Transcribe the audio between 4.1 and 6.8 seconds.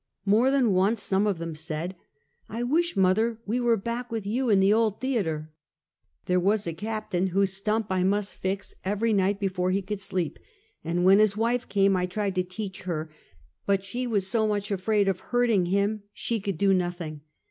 with you in the Old Thea ter?" There was a